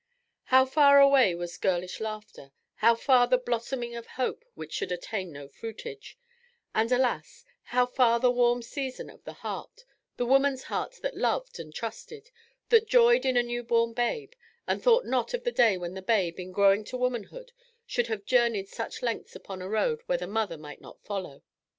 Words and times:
How 0.45 0.65
far 0.65 0.99
away 0.99 1.35
was 1.35 1.59
girlish 1.59 1.99
laughter, 1.99 2.53
how 2.77 2.95
far 2.95 3.27
the 3.27 3.37
blossoming 3.37 3.95
of 3.95 4.07
hope 4.17 4.43
which 4.55 4.73
should 4.73 4.91
attain 4.91 5.31
no 5.31 5.47
fruitage, 5.47 6.17
and, 6.73 6.91
alas, 6.91 7.45
how 7.65 7.85
far 7.85 8.19
the 8.19 8.31
warm 8.31 8.63
season 8.63 9.11
of 9.11 9.23
the 9.25 9.33
heart, 9.45 9.85
the 10.17 10.25
woman's 10.25 10.63
heart 10.63 10.93
that 11.03 11.15
loved 11.15 11.59
and 11.59 11.75
trusted, 11.75 12.31
that 12.69 12.87
joyed 12.87 13.25
in 13.27 13.37
a 13.37 13.43
newborn 13.43 13.93
babe, 13.93 14.33
and 14.65 14.81
thought 14.81 15.05
not 15.05 15.35
of 15.35 15.43
the 15.43 15.51
day 15.51 15.77
when 15.77 15.93
the 15.93 16.01
babe, 16.01 16.39
in 16.39 16.51
growing 16.51 16.83
to 16.85 16.97
womanhood, 16.97 17.51
should 17.85 18.07
have 18.07 18.25
journeyed 18.25 18.69
such 18.69 19.03
lengths 19.03 19.35
upon 19.35 19.61
a 19.61 19.69
road 19.69 20.01
where 20.07 20.17
the 20.17 20.25
mother 20.25 20.57
might 20.57 20.81
not 20.81 20.99
follow. 21.03 21.43